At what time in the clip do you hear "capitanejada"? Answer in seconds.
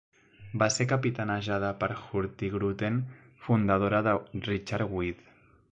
0.91-1.69